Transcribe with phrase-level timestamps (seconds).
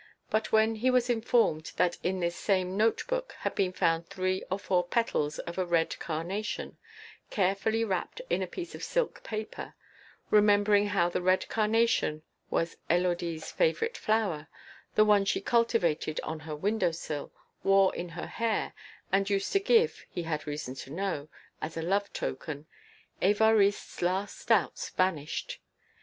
[0.31, 4.43] But when he was informed that in this same note book had been found three
[4.49, 6.79] or four petals of a red carnation
[7.29, 9.75] carefully wrapped in a piece of silk paper,
[10.31, 14.47] remembering how the red carnation was Élodie's favourite flower,
[14.95, 17.31] the one she cultivated on her window sill,
[17.63, 18.73] wore in her hair
[19.11, 21.29] and used to give (he had reason to know)
[21.61, 22.65] as a love token,
[23.21, 25.61] Évariste's last doubts vanished.